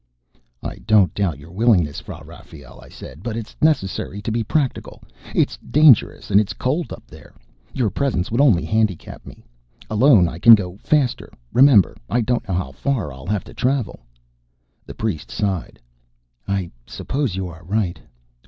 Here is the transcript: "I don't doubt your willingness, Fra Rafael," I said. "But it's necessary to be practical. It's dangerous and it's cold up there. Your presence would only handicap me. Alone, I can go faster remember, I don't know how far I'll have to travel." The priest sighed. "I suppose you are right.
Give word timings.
"I 0.63 0.77
don't 0.77 1.13
doubt 1.13 1.37
your 1.37 1.51
willingness, 1.51 1.99
Fra 1.99 2.23
Rafael," 2.25 2.79
I 2.81 2.89
said. 2.89 3.21
"But 3.21 3.37
it's 3.37 3.55
necessary 3.61 4.19
to 4.23 4.31
be 4.31 4.43
practical. 4.43 5.03
It's 5.35 5.57
dangerous 5.57 6.31
and 6.31 6.41
it's 6.41 6.53
cold 6.53 6.91
up 6.91 7.05
there. 7.05 7.35
Your 7.71 7.91
presence 7.91 8.31
would 8.31 8.41
only 8.41 8.65
handicap 8.65 9.23
me. 9.27 9.45
Alone, 9.91 10.27
I 10.27 10.39
can 10.39 10.55
go 10.55 10.77
faster 10.77 11.31
remember, 11.53 11.95
I 12.09 12.21
don't 12.21 12.47
know 12.49 12.55
how 12.55 12.71
far 12.71 13.13
I'll 13.13 13.27
have 13.27 13.43
to 13.43 13.53
travel." 13.53 13.99
The 14.87 14.95
priest 14.95 15.29
sighed. 15.29 15.79
"I 16.47 16.71
suppose 16.87 17.35
you 17.35 17.47
are 17.47 17.63
right. 17.63 17.99